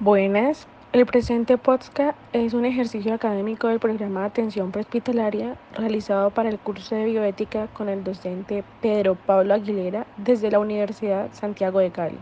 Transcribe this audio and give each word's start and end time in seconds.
Buenas. 0.00 0.66
El 0.92 1.06
presente 1.06 1.56
podcast 1.56 2.18
es 2.32 2.52
un 2.52 2.64
ejercicio 2.64 3.14
académico 3.14 3.68
del 3.68 3.78
programa 3.78 4.20
de 4.22 4.26
atención 4.26 4.72
prehospitalaria 4.72 5.56
realizado 5.72 6.30
para 6.30 6.48
el 6.48 6.58
curso 6.58 6.96
de 6.96 7.04
bioética 7.04 7.68
con 7.68 7.88
el 7.88 8.02
docente 8.02 8.64
Pedro 8.82 9.14
Pablo 9.14 9.54
Aguilera 9.54 10.04
desde 10.16 10.50
la 10.50 10.58
Universidad 10.58 11.32
Santiago 11.32 11.78
de 11.78 11.92
Cali. 11.92 12.18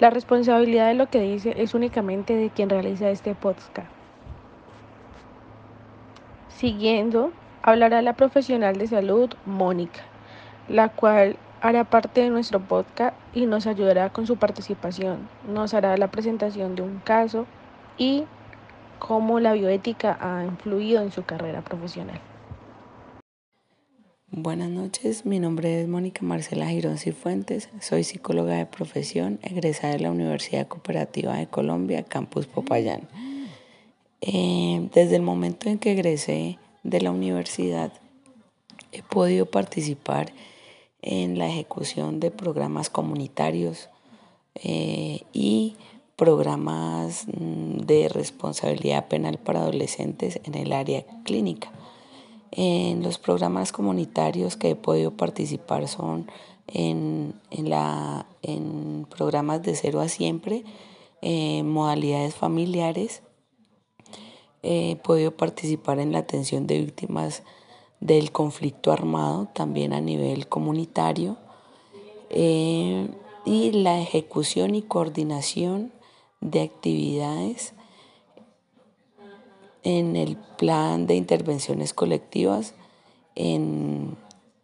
La 0.00 0.10
responsabilidad 0.10 0.88
de 0.88 0.94
lo 0.94 1.08
que 1.08 1.20
dice 1.20 1.54
es 1.56 1.74
únicamente 1.74 2.34
de 2.34 2.50
quien 2.50 2.68
realiza 2.68 3.08
este 3.08 3.36
podcast. 3.36 3.88
Siguiendo, 6.48 7.30
hablará 7.62 8.02
la 8.02 8.14
profesional 8.14 8.78
de 8.78 8.88
salud 8.88 9.30
Mónica, 9.46 10.00
la 10.68 10.88
cual 10.88 11.36
hará 11.64 11.84
parte 11.84 12.20
de 12.20 12.28
nuestro 12.28 12.60
podcast 12.60 13.16
y 13.32 13.46
nos 13.46 13.66
ayudará 13.66 14.10
con 14.10 14.26
su 14.26 14.36
participación. 14.36 15.26
Nos 15.48 15.72
hará 15.72 15.96
la 15.96 16.10
presentación 16.10 16.74
de 16.74 16.82
un 16.82 16.98
caso 16.98 17.46
y 17.96 18.24
cómo 18.98 19.40
la 19.40 19.54
bioética 19.54 20.18
ha 20.20 20.44
influido 20.44 21.02
en 21.02 21.10
su 21.10 21.24
carrera 21.24 21.62
profesional. 21.62 22.20
Buenas 24.30 24.68
noches, 24.68 25.24
mi 25.24 25.38
nombre 25.38 25.80
es 25.80 25.88
Mónica 25.88 26.20
Marcela 26.22 26.68
Girón 26.68 26.98
Cifuentes, 26.98 27.70
soy 27.80 28.04
psicóloga 28.04 28.56
de 28.56 28.66
profesión, 28.66 29.38
egresada 29.42 29.94
de 29.94 30.00
la 30.00 30.10
Universidad 30.10 30.68
Cooperativa 30.68 31.34
de 31.36 31.46
Colombia, 31.46 32.02
Campus 32.02 32.46
Popayán. 32.46 33.08
Eh, 34.20 34.90
desde 34.92 35.16
el 35.16 35.22
momento 35.22 35.70
en 35.70 35.78
que 35.78 35.92
egresé 35.92 36.58
de 36.82 37.00
la 37.00 37.10
universidad, 37.10 37.90
he 38.92 39.02
podido 39.02 39.46
participar 39.46 40.30
la 41.04 41.48
ejecución 41.48 42.20
de 42.20 42.30
programas 42.30 42.90
comunitarios 42.90 43.90
eh, 44.54 45.22
y 45.32 45.76
programas 46.16 47.26
mm, 47.26 47.78
de 47.78 48.08
responsabilidad 48.08 49.08
penal 49.08 49.38
para 49.38 49.60
adolescentes 49.60 50.40
en 50.44 50.54
el 50.54 50.72
área 50.72 51.04
clínica. 51.24 51.72
En 52.52 53.02
los 53.02 53.18
programas 53.18 53.72
comunitarios 53.72 54.56
que 54.56 54.70
he 54.70 54.76
podido 54.76 55.10
participar 55.10 55.88
son 55.88 56.30
en, 56.68 57.34
la, 57.50 58.26
en 58.42 59.06
programas 59.10 59.62
de 59.62 59.74
cero 59.74 60.00
a 60.00 60.08
siempre, 60.08 60.64
eh, 61.20 61.62
modalidades 61.64 62.34
familiares. 62.34 63.22
He 64.62 64.96
podido 64.96 65.36
participar 65.36 65.98
en 65.98 66.12
la 66.12 66.20
atención 66.20 66.66
de 66.66 66.78
víctimas 66.78 67.42
del 68.00 68.32
conflicto 68.32 68.92
armado, 68.92 69.48
también 69.54 69.92
a 69.92 70.00
nivel 70.00 70.48
comunitario, 70.48 71.36
eh, 72.30 73.08
y 73.44 73.72
la 73.72 74.00
ejecución 74.00 74.74
y 74.74 74.82
coordinación 74.82 75.92
de 76.40 76.62
actividades 76.62 77.74
en 79.82 80.16
el 80.16 80.36
plan 80.36 81.06
de 81.06 81.14
intervenciones 81.14 81.92
colectivas 81.92 82.74
en, 83.34 84.16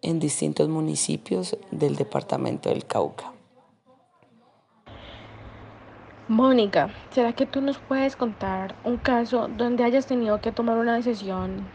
en 0.03 0.19
distintos 0.19 0.69
municipios 0.69 1.56
del 1.70 1.97
departamento 1.97 2.70
del 2.70 2.87
Cauca. 2.87 3.33
Mónica, 6.28 6.91
¿será 7.11 7.33
que 7.33 7.44
tú 7.44 7.61
nos 7.61 7.78
puedes 7.78 8.15
contar 8.15 8.77
un 8.84 8.98
caso 8.98 9.48
donde 9.48 9.83
hayas 9.84 10.06
tenido 10.06 10.41
que 10.41 10.53
tomar 10.53 10.78
una 10.78 10.94
decisión 10.94 11.67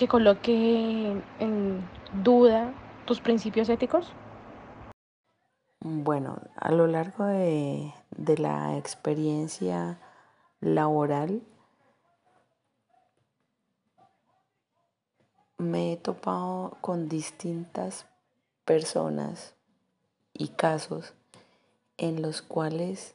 que 0.00 0.08
coloque 0.08 1.22
en 1.40 1.86
duda 2.24 2.72
tus 3.04 3.20
principios 3.20 3.68
éticos? 3.68 4.10
Bueno, 5.80 6.40
a 6.56 6.72
lo 6.72 6.86
largo 6.86 7.26
de, 7.26 7.92
la 8.38 8.78
experiencia 8.78 9.98
laboral 10.62 11.42
me 15.58 15.92
he 15.92 15.96
topado 15.98 16.78
con 16.80 17.10
distintas 17.10 18.06
personas 18.64 19.54
y 20.32 20.48
casos 20.48 21.12
en 21.98 22.22
los 22.22 22.40
cuales 22.40 23.14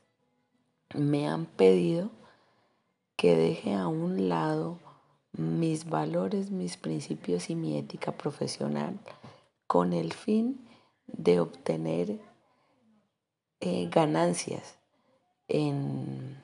me 0.93 1.27
han 1.27 1.47
pedido 1.47 2.11
que 3.15 3.35
deje 3.35 3.73
a 3.73 3.87
un 3.87 4.29
lado 4.29 4.84
mis 5.37 5.89
valores, 5.89 6.51
mis 6.51 6.77
principios 6.77 7.49
y 7.49 7.55
mi 7.55 7.77
ética 7.77 8.11
profesional 8.11 8.99
con 9.67 9.93
el 9.93 10.13
fin 10.13 10.65
de 11.07 11.39
obtener 11.39 12.19
eh, 13.59 13.89
ganancias 13.89 14.77
en, 15.47 16.37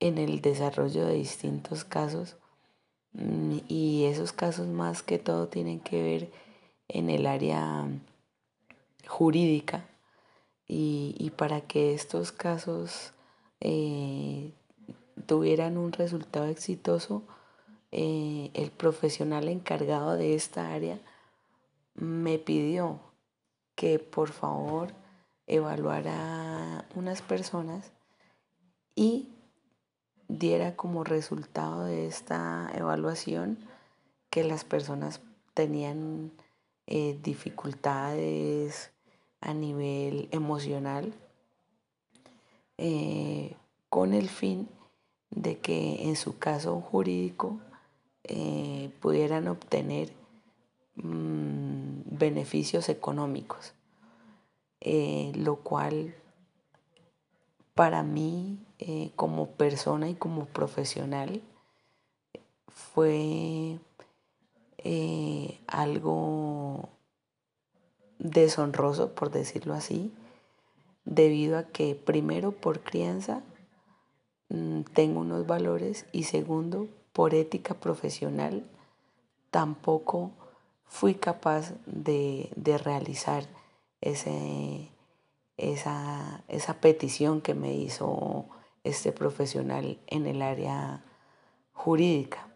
en 0.00 0.18
el 0.18 0.40
desarrollo 0.40 1.06
de 1.06 1.14
distintos 1.14 1.84
casos. 1.84 2.36
Mm, 3.12 3.58
y 3.68 4.04
esos 4.04 4.32
casos 4.32 4.66
más 4.66 5.02
que 5.02 5.18
todo 5.18 5.48
tienen 5.48 5.80
que 5.80 6.02
ver 6.02 6.32
en 6.88 7.10
el 7.10 7.26
área 7.26 7.88
jurídica. 9.06 9.84
Y, 10.70 11.32
para 11.36 11.62
que 11.62 11.94
estos 11.94 12.30
casos 12.30 13.14
eh, 13.60 14.52
tuvieran 15.26 15.78
un 15.78 15.92
resultado 15.92 16.46
exitoso 16.46 17.22
eh, 17.90 18.50
el 18.54 18.70
profesional 18.70 19.48
encargado 19.48 20.16
de 20.16 20.34
esta 20.34 20.72
área 20.72 20.98
me 21.94 22.38
pidió 22.38 23.00
que 23.74 23.98
por 23.98 24.30
favor 24.30 24.92
evaluara 25.46 26.84
unas 26.94 27.22
personas 27.22 27.92
y 28.94 29.30
diera 30.28 30.76
como 30.76 31.04
resultado 31.04 31.84
de 31.84 32.06
esta 32.06 32.70
evaluación 32.74 33.58
que 34.28 34.44
las 34.44 34.64
personas 34.64 35.22
tenían 35.54 36.32
eh, 36.86 37.18
dificultades 37.22 38.90
a 39.40 39.54
nivel 39.54 40.28
emocional 40.30 41.14
eh, 42.76 43.56
con 43.88 44.12
el 44.12 44.28
fin 44.28 44.68
de 45.30 45.58
que 45.58 46.08
en 46.08 46.16
su 46.16 46.38
caso 46.38 46.80
jurídico 46.80 47.60
eh, 48.24 48.90
pudieran 49.00 49.48
obtener 49.48 50.12
mm, 50.96 52.02
beneficios 52.18 52.88
económicos, 52.88 53.74
eh, 54.80 55.32
lo 55.34 55.56
cual 55.56 56.14
para 57.74 58.02
mí 58.02 58.58
eh, 58.78 59.12
como 59.16 59.50
persona 59.52 60.08
y 60.08 60.14
como 60.14 60.46
profesional 60.46 61.42
fue 62.68 63.78
algo 65.66 66.88
deshonroso, 68.18 69.14
por 69.14 69.30
decirlo 69.30 69.74
así, 69.74 70.12
debido 71.04 71.58
a 71.58 71.64
que 71.64 71.94
primero 71.94 72.52
por 72.52 72.80
crianza 72.80 73.42
mm, 74.48 74.82
tengo 74.94 75.20
unos 75.20 75.46
valores 75.46 76.06
y 76.12 76.24
segundo 76.24 76.88
por 77.18 77.34
ética 77.34 77.74
profesional, 77.74 78.62
tampoco 79.50 80.30
fui 80.86 81.16
capaz 81.16 81.72
de, 81.84 82.48
realizar 82.84 83.42
ese, 84.00 84.88
esa, 85.56 86.44
esa 86.46 86.74
petición 86.74 87.40
que 87.40 87.54
me 87.54 87.74
hizo 87.74 88.44
este 88.84 89.10
profesional 89.10 89.98
en 90.06 90.28
el 90.28 90.42
área 90.42 91.02
jurídica. 91.72 92.46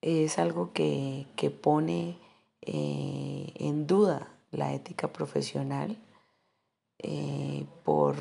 Es 0.00 0.38
algo 0.38 0.72
que, 0.72 1.26
pone 1.60 2.16
eh, 2.62 3.52
en 3.56 3.86
duda 3.86 4.26
la 4.52 4.72
ética 4.72 5.08
profesional 5.08 5.98
eh, 6.98 7.66
por, 7.84 8.16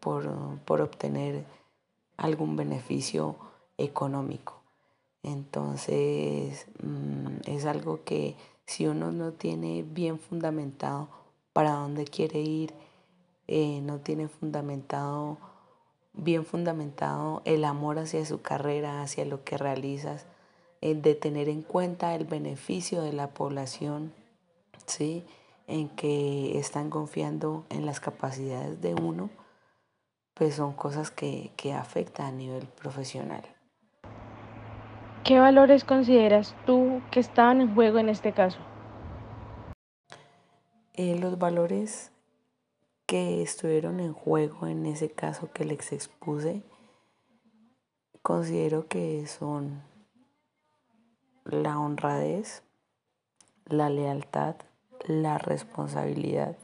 por, 0.00 0.82
obtener 0.82 1.46
algún 2.18 2.56
beneficio 2.56 3.51
económico. 3.84 4.60
Entonces 5.22 6.66
mm, 6.82 7.42
es 7.46 7.64
algo 7.64 8.02
que 8.04 8.36
si 8.66 8.86
uno 8.86 9.12
no 9.12 9.32
tiene 9.32 9.82
bien 9.82 10.18
fundamentado 10.18 11.08
para 11.52 11.72
dónde 11.72 12.04
quiere 12.04 12.40
ir, 12.40 12.72
eh, 13.48 13.80
no 13.82 13.98
tiene 13.98 14.28
fundamentado, 14.28 15.38
bien 16.12 16.44
fundamentado 16.44 17.42
el 17.44 17.64
amor 17.64 17.98
hacia 17.98 18.24
su 18.24 18.40
carrera, 18.40 19.02
hacia 19.02 19.24
lo 19.24 19.44
que 19.44 19.58
realizas, 19.58 20.26
de 20.80 21.14
tener 21.14 21.48
en 21.48 21.62
cuenta 21.62 22.14
el 22.16 22.24
beneficio 22.24 23.02
de 23.02 23.12
la 23.12 23.28
población, 23.28 24.12
¿sí? 24.86 25.24
en 25.68 25.88
que 25.88 26.58
están 26.58 26.90
confiando 26.90 27.64
en 27.70 27.86
las 27.86 28.00
capacidades 28.00 28.80
de 28.80 28.94
uno, 28.94 29.30
pues 30.34 30.56
son 30.56 30.72
cosas 30.72 31.10
que, 31.10 31.52
que 31.56 31.72
afectan 31.72 32.26
a 32.26 32.32
nivel 32.32 32.66
profesional. 32.66 33.44
¿Qué 35.24 35.38
valores 35.38 35.84
consideras 35.84 36.56
tú 36.66 37.00
que 37.12 37.20
estaban 37.20 37.60
en 37.60 37.72
juego 37.76 38.00
en 38.00 38.08
este 38.08 38.32
caso? 38.32 38.58
Eh, 40.94 41.16
los 41.16 41.38
valores 41.38 42.10
que 43.06 43.40
estuvieron 43.40 44.00
en 44.00 44.14
juego 44.14 44.66
en 44.66 44.84
ese 44.84 45.12
caso 45.12 45.52
que 45.52 45.64
les 45.64 45.92
expuse, 45.92 46.64
considero 48.22 48.88
que 48.88 49.24
son 49.28 49.84
la 51.44 51.78
honradez, 51.78 52.64
la 53.66 53.90
lealtad, 53.90 54.56
la 55.06 55.38
responsabilidad, 55.38 56.56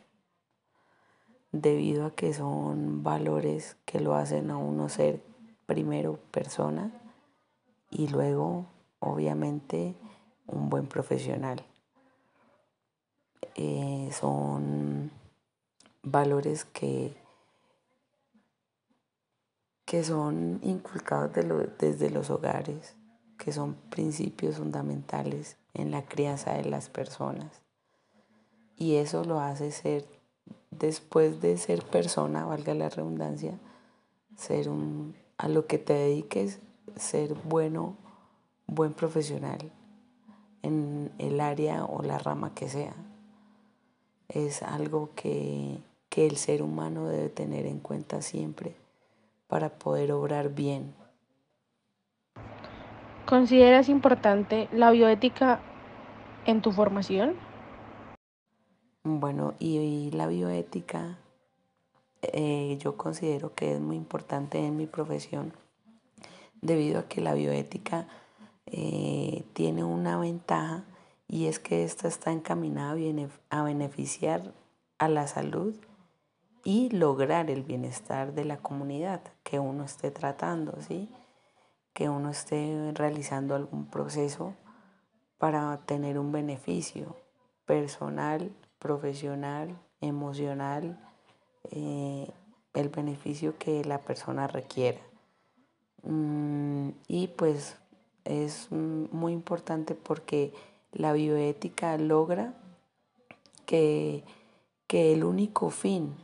debido 1.53 2.07
a 2.07 2.11
que 2.11 2.35
son 2.35 3.05
valores 3.05 3.77
que 3.85 4.01
lo 4.01 4.17
hacen 4.17 4.51
a 4.51 4.57
uno 4.57 4.89
ser 4.89 5.23
primero 5.67 6.19
persona 6.33 7.08
y 7.91 8.09
luego 8.09 8.67
obviamente 9.01 9.95
un 10.47 10.69
buen 10.69 10.87
profesional. 10.87 11.65
Eh, 13.55 14.11
son 14.13 15.11
valores 16.03 16.65
que, 16.65 17.17
que 19.85 20.05
son 20.05 20.61
inculcados 20.63 21.33
desde 21.79 22.11
los 22.11 22.31
hogares, 22.31 22.97
que 23.37 23.53
son 23.53 23.75
principios 23.91 24.57
fundamentales 24.57 25.57
en 25.75 25.91
la 25.91 26.05
crianza 26.05 26.55
de 26.55 26.65
las 26.65 26.89
personas. 26.89 27.63
Y 28.77 28.97
eso 28.97 29.25
lo 29.25 29.41
hace 29.41 29.73
ser, 29.73 30.07
después 30.71 31.41
de 31.41 31.57
ser 31.57 31.85
persona, 31.85 32.45
valga 32.45 32.75
la 32.75 32.89
redundancia, 32.89 33.59
ser 34.37 34.69
un, 34.69 35.17
a 35.37 35.49
lo 35.49 35.67
que 35.67 35.79
te 35.79 35.95
dediques, 35.95 36.61
ser 36.99 37.35
bueno, 37.45 37.97
buen 38.67 38.93
profesional 38.93 39.73
en 40.63 41.13
el 41.19 41.41
área 41.41 41.85
o 41.85 42.03
la 42.03 42.19
rama 42.19 42.55
que 42.55 42.69
sea. 42.69 42.95
Es 44.29 44.63
algo 44.63 45.11
que, 45.15 45.79
que 46.09 46.27
el 46.27 46.37
ser 46.37 46.63
humano 46.63 47.09
debe 47.09 47.29
tener 47.29 47.67
en 47.67 47.81
cuenta 47.81 48.23
siempre 48.23 48.77
para 49.47 49.71
poder 49.71 50.13
obrar 50.13 50.55
bien. 50.55 50.95
¿Consideras 53.27 53.89
importante 53.89 54.69
la 54.73 54.91
bioética 54.91 55.61
en 56.47 56.63
tu 56.63 56.73
formación? 56.73 57.37
Bueno, 59.05 59.55
y, 59.59 60.11
la 60.13 60.27
bioética 60.27 61.19
eh, 62.23 62.79
yo 62.81 62.97
considero 62.97 63.55
que 63.55 63.75
es 63.75 63.81
muy 63.81 63.97
importante 63.97 64.59
en 64.59 64.77
mi 64.77 64.87
profesión 64.87 65.53
debido 66.61 67.01
a 67.01 67.09
que 67.09 67.21
la 67.21 67.35
bioética 67.35 68.07
eh, 68.67 69.45
tiene 69.53 69.85
una 69.85 70.19
ventaja 70.19 70.85
y 71.27 71.47
es 71.47 71.59
que 71.59 71.85
esta 71.85 72.09
está 72.09 72.33
encaminada 72.33 72.97
a 73.51 73.63
beneficiar 73.63 74.55
a 74.99 75.09
la 75.09 75.27
salud 75.27 75.75
y 76.65 76.91
lograr 76.91 77.51
el 77.51 77.63
bienestar 77.63 78.35
de 78.35 78.45
la 78.45 78.59
comunidad 78.59 79.21
que 79.43 79.59
uno 79.59 79.85
esté 79.85 80.11
tratando, 80.11 80.77
¿sí? 80.87 81.09
que 81.93 82.09
uno 82.09 82.31
esté 82.31 82.93
realizando 82.95 83.55
algún 83.55 83.87
proceso 83.87 84.55
para 85.39 85.79
tener 85.87 86.19
un 86.19 86.33
beneficio 86.33 87.17
personal, 87.65 88.53
profesional, 88.79 89.79
emocional, 90.01 90.99
eh, 91.71 92.31
el 92.75 92.89
beneficio 92.89 93.59
que 93.59 93.85
la 93.85 93.99
persona 93.99 94.47
requiera. 94.47 95.01
Mm, 96.03 96.91
y 97.07 97.29
pues 97.29 97.77
es 98.25 98.71
muy 98.71 99.33
importante 99.33 99.95
porque 99.95 100.53
la 100.93 101.13
bioética 101.13 101.97
logra 101.99 102.55
que, 103.67 104.25
que 104.87 105.13
el 105.13 105.25
único 105.25 105.71
fin 105.71 106.15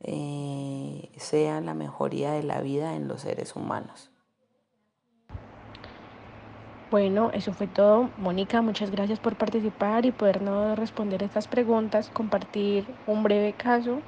eh, 0.00 1.10
sea 1.16 1.60
la 1.60 1.74
mejoría 1.74 2.32
de 2.32 2.42
la 2.42 2.60
vida 2.60 2.96
en 2.96 3.08
los 3.08 3.22
seres 3.22 3.54
humanos. 3.54 4.10
Bueno, 6.90 7.30
eso 7.32 7.54
fue 7.54 7.68
todo. 7.68 8.10
Mónica, 8.18 8.60
muchas 8.60 8.90
gracias 8.90 9.18
por 9.18 9.36
participar 9.36 10.04
y 10.04 10.12
podernos 10.12 10.78
responder 10.78 11.22
estas 11.22 11.48
preguntas, 11.48 12.10
compartir 12.10 12.84
un 13.06 13.22
breve 13.22 13.54
caso 13.54 14.00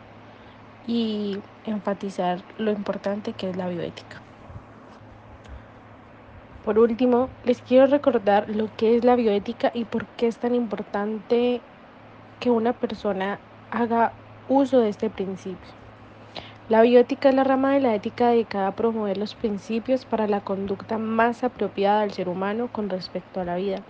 y 0.86 1.38
enfatizar 1.64 2.42
lo 2.58 2.70
importante 2.72 3.32
que 3.32 3.48
es 3.48 3.56
la 3.56 3.68
bioética. 3.68 4.20
Por 6.64 6.78
último, 6.78 7.28
les 7.44 7.60
quiero 7.60 7.86
recordar 7.86 8.48
lo 8.48 8.70
que 8.78 8.96
es 8.96 9.04
la 9.04 9.16
bioética 9.16 9.70
y 9.74 9.84
por 9.84 10.06
qué 10.06 10.28
es 10.28 10.38
tan 10.38 10.54
importante 10.54 11.60
que 12.40 12.50
una 12.50 12.72
persona 12.72 13.38
haga 13.70 14.12
uso 14.48 14.80
de 14.80 14.88
este 14.88 15.10
principio. 15.10 15.68
La 16.70 16.80
bioética 16.80 17.28
es 17.28 17.34
la 17.34 17.44
rama 17.44 17.74
de 17.74 17.80
la 17.80 17.94
ética 17.94 18.28
dedicada 18.28 18.68
a 18.68 18.76
promover 18.76 19.18
los 19.18 19.34
principios 19.34 20.06
para 20.06 20.26
la 20.26 20.40
conducta 20.40 20.96
más 20.96 21.44
apropiada 21.44 22.00
del 22.00 22.12
ser 22.12 22.30
humano 22.30 22.70
con 22.72 22.88
respecto 22.88 23.40
a 23.40 23.44
la 23.44 23.56
vida, 23.56 23.82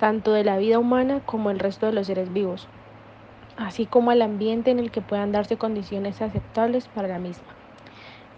tanto 0.00 0.32
de 0.32 0.44
la 0.44 0.56
vida 0.56 0.78
humana 0.78 1.20
como 1.26 1.50
el 1.50 1.58
resto 1.58 1.84
de 1.84 1.92
los 1.92 2.06
seres 2.06 2.32
vivos, 2.32 2.68
así 3.58 3.84
como 3.84 4.10
al 4.10 4.22
ambiente 4.22 4.70
en 4.70 4.78
el 4.78 4.90
que 4.90 5.02
puedan 5.02 5.32
darse 5.32 5.58
condiciones 5.58 6.22
aceptables 6.22 6.88
para 6.88 7.08
la 7.08 7.18
misma. 7.18 7.57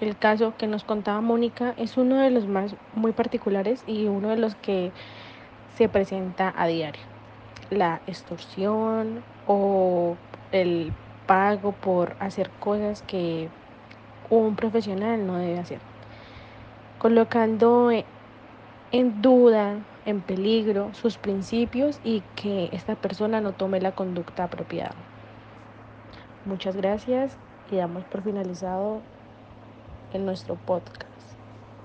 El 0.00 0.16
caso 0.16 0.54
que 0.56 0.66
nos 0.66 0.82
contaba 0.84 1.20
Mónica 1.20 1.74
es 1.76 1.98
uno 1.98 2.16
de 2.16 2.30
los 2.30 2.46
más 2.46 2.74
muy 2.94 3.12
particulares 3.12 3.84
y 3.86 4.06
uno 4.06 4.30
de 4.30 4.38
los 4.38 4.54
que 4.54 4.92
se 5.76 5.90
presenta 5.90 6.54
a 6.56 6.66
diario. 6.66 7.02
La 7.68 8.00
extorsión 8.06 9.22
o 9.46 10.16
el 10.52 10.90
pago 11.26 11.72
por 11.72 12.16
hacer 12.18 12.48
cosas 12.60 13.02
que 13.02 13.50
un 14.30 14.56
profesional 14.56 15.26
no 15.26 15.36
debe 15.36 15.58
hacer, 15.58 15.80
colocando 16.98 17.90
en 18.92 19.22
duda, 19.22 19.76
en 20.06 20.22
peligro 20.22 20.94
sus 20.94 21.18
principios 21.18 22.00
y 22.04 22.22
que 22.36 22.70
esta 22.72 22.94
persona 22.94 23.42
no 23.42 23.52
tome 23.52 23.80
la 23.82 23.92
conducta 23.92 24.44
apropiada. 24.44 24.94
Muchas 26.46 26.74
gracias 26.74 27.36
y 27.70 27.76
damos 27.76 28.04
por 28.04 28.22
finalizado 28.22 29.02
en 30.12 30.26
nuestro 30.26 30.56
podcast. 30.56 31.09